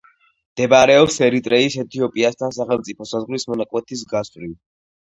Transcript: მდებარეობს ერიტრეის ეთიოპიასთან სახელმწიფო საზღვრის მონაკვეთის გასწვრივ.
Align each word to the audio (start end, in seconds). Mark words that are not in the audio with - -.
მდებარეობს 0.53 1.17
ერიტრეის 1.27 1.77
ეთიოპიასთან 1.85 2.57
სახელმწიფო 2.59 3.11
საზღვრის 3.13 3.49
მონაკვეთის 3.55 4.07
გასწვრივ. 4.19 4.61